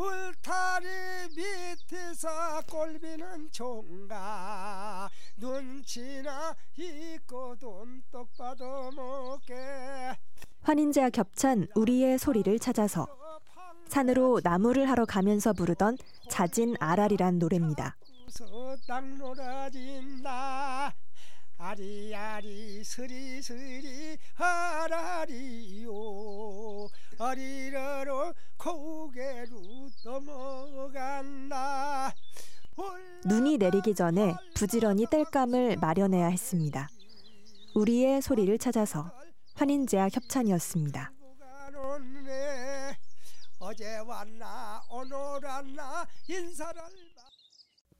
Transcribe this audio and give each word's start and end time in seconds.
울타리 0.00 0.86
밑에서 1.36 2.62
꼴비는 2.66 3.50
총각. 3.52 5.10
눈치나 5.36 6.54
있고 6.78 7.54
돈똑 7.56 8.32
받아 8.38 8.64
먹게. 8.96 9.54
환인제와 10.62 11.10
겹찬 11.10 11.66
우리의 11.74 12.18
소리를 12.18 12.58
찾아서 12.58 13.06
산으로 13.88 14.40
나무를 14.42 14.88
하러 14.88 15.04
가면서 15.04 15.52
부르던 15.52 15.98
자진 16.30 16.76
아랄이란 16.80 17.38
노래입니다. 17.38 17.96
아리아리 21.62 22.82
스리스리 22.82 24.16
아라리요 24.36 25.92
아리라로 27.18 28.32
고개로 28.56 29.90
넘어간다 30.02 31.30
눈이 33.26 33.58
내리기 33.58 33.94
전에 33.94 34.34
부지런히 34.54 35.04
땔감을 35.04 35.76
마련해야 35.76 36.28
했습니다. 36.28 36.88
우리의 37.74 38.22
소리를 38.22 38.56
찾아서 38.56 39.12
환인제와 39.54 40.08
협찬이었습니다. 40.10 41.12
어제 43.58 43.98
왔나 43.98 44.82
오늘 44.88 45.14
왔나 45.44 46.06
인사를 46.26 46.80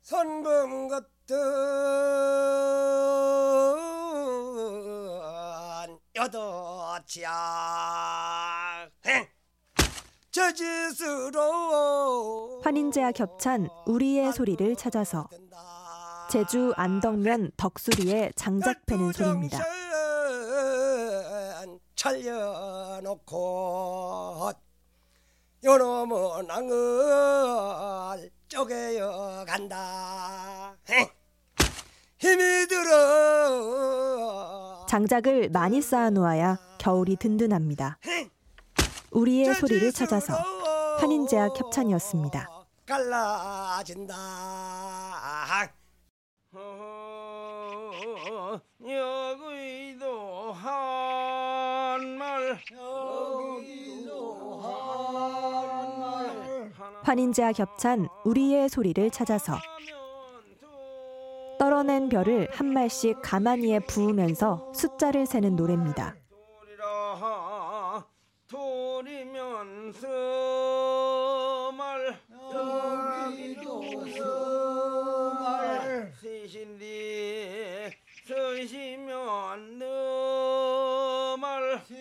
선금 0.01 0.89
같은 0.89 2.40
여덟치야. 6.21 7.31
저짓으로. 10.31 11.41
환인제와 12.63 13.13
겹찬 13.13 13.71
우리의 13.87 14.31
소리를 14.35 14.77
찾아서 14.77 15.27
제주 16.31 16.75
안덕면 16.77 17.53
덕수리의 17.57 18.33
장작 18.37 18.85
패는 18.87 19.13
소리입니다. 19.13 19.59
차려놓고 21.97 23.33
요놈은 25.65 26.47
낭을 26.47 28.31
쪼개어 28.49 29.45
간다. 29.47 30.77
힘이 32.19 32.67
들어 32.69 32.90
장작을 34.91 35.51
많이 35.51 35.81
쌓아놓아야 35.81 36.59
겨울이 36.79 37.15
든든합니다. 37.15 37.99
우리의 39.13 39.55
소리를 39.55 39.93
찾아서 39.93 40.35
환인제와 40.99 41.51
협찬이었습니다. 41.57 42.49
갈라진다 42.87 44.17
여기도 48.83 50.53
한말 50.55 52.59
여기도 52.73 54.61
한말 55.87 56.73
환인제와 57.05 57.53
겹찬 57.53 58.09
우리의 58.25 58.69
소리를 58.69 59.09
찾아서 59.13 59.57
떨어낸 61.71 62.09
별을 62.09 62.49
한 62.51 62.67
말씩 62.67 63.23
가마니에 63.23 63.79
부으면서 63.87 64.73
숫자를 64.75 65.25
세는 65.25 65.55
노래입니다. 65.55 66.17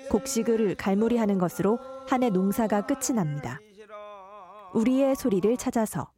곡식을 0.10 0.76
갈무리하는 0.78 1.38
것으로 1.38 1.78
한 2.08 2.24
해 2.24 2.32
농사가 2.32 2.88
끝이 2.88 3.16
납니다. 3.16 3.60
우리의 4.74 5.16
소리를 5.16 5.56
찾아서 5.58 6.10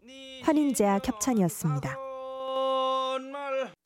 환인제와 0.44 1.02
협찬이었습니다. 1.04 2.11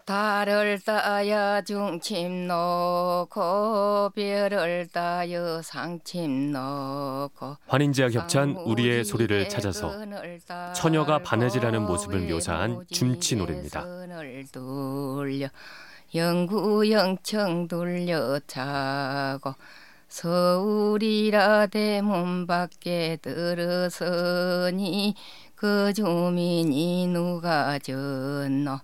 달을 0.05 0.79
따야 0.85 1.61
중침 1.63 2.47
놓고 2.47 4.11
별을 4.15 4.87
따여 4.93 5.63
상침 5.63 6.51
놓고 6.51 7.57
환인제와 7.65 8.09
겹찬 8.09 8.51
우리의 8.51 9.03
소리를 9.03 9.49
찾아서 9.49 9.91
처녀가 10.75 11.17
바느질하는 11.17 11.81
모습을 11.87 12.19
묘사한 12.29 12.85
줌치 12.91 13.35
노래입니다. 13.35 13.83
영구 16.13 16.91
영청 16.91 17.67
돌려 17.67 18.39
차고 18.45 19.55
서울이라 20.07 21.65
대문 21.65 22.45
밖에 22.45 23.17
들어서니 23.23 25.15
그 25.55 25.91
주민이 25.93 27.07
누가 27.07 27.79
졌노 27.79 28.79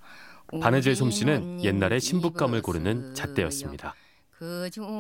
바느질 0.60 0.96
솜씨는 0.96 1.64
옛날에 1.64 2.00
신부감을 2.00 2.62
고르는 2.62 3.14
잣대였습니다. 3.14 3.94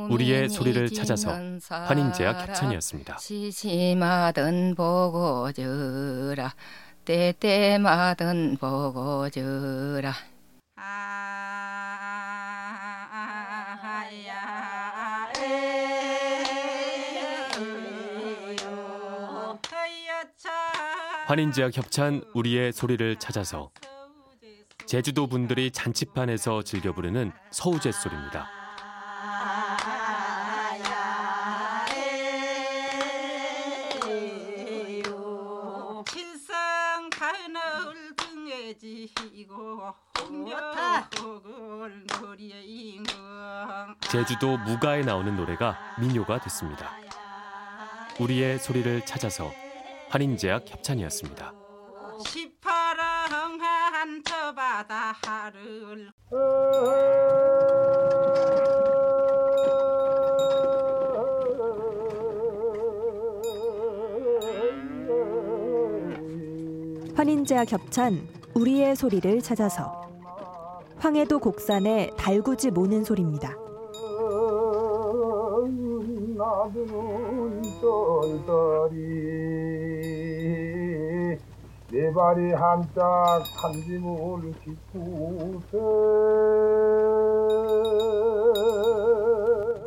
우리의 0.09 0.50
소리를 0.50 0.89
찾아서 0.89 1.31
환인제와 1.31 2.45
겹찬이었습니다. 2.45 3.17
시시마든 3.17 4.75
보고 4.75 5.51
저라 5.51 6.53
때때마든 7.06 8.57
보고 8.57 9.29
저라 9.29 10.13
환인제와 21.25 21.69
겹찬 21.69 22.23
우리의 22.34 22.73
소리를 22.73 23.16
찾아서 23.17 23.72
제주도 24.91 25.25
분들이 25.25 25.72
잔치판에서 25.72 26.63
즐겨 26.63 26.91
부르는 26.91 27.31
서우제 27.50 27.94
소리입니다. 27.94 28.46
제주도 44.12 44.58
무가에 44.58 45.03
나오는 45.03 45.38
노래가 45.38 45.78
민요가 46.02 46.38
됐습니다. 46.41 46.91
우리의 48.19 48.59
소리를 48.59 49.06
찾아서 49.06 49.53
환인제약 50.09 50.69
협찬이었습니다. 50.69 51.60
바다를 54.87 56.11
환인제와 67.15 67.65
겹찬 67.65 68.27
우리의 68.55 68.95
소리를 68.95 69.41
찾아서 69.41 70.09
황해도 70.97 71.39
곡산의 71.39 72.11
달구지 72.17 72.71
모는 72.71 73.03
소리입니다. 73.03 73.55
네 82.01 82.11
발이 82.11 82.53
한짝 82.53 83.43
한짐을 83.61 84.53
짚고세 84.63 85.77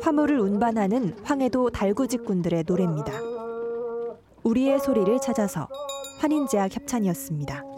화물을 0.01 0.39
운반하는 0.39 1.17
황해도 1.25 1.71
달구지꾼들의 1.71 2.63
노래입니다. 2.65 3.11
우리의 4.43 4.79
소리를 4.79 5.19
찾아서 5.19 5.67
환인제약 6.21 6.73
협찬이었습니다. 6.73 7.75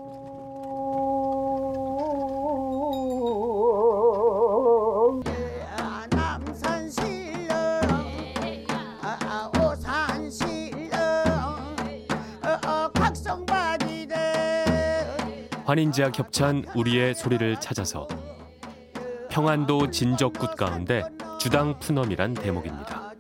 환인지와 15.68 16.12
겹찬 16.14 16.64
우리의 16.76 17.14
소리를 17.14 17.60
찾아서 17.60 18.08
평안도 19.30 19.92
진적굿 19.92 20.56
가운데 20.56 21.04
주당 21.38 21.78
푸넘이란 21.80 22.36
대목입니다. 22.36 23.12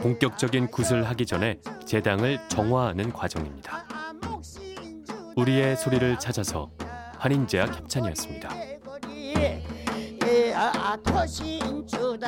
본격적인 0.00 0.68
굿을 0.68 1.04
하기 1.10 1.26
전에 1.26 1.58
재당을 1.84 2.38
정화하는 2.48 3.12
과정입니다. 3.12 3.75
우리의 5.36 5.76
소리를 5.76 6.18
찾아서 6.18 6.70
환인제약 7.18 7.76
협찬이었습니다. 7.80 8.48
예, 9.26 9.62
아, 10.54 10.96
토신주당 11.04 12.26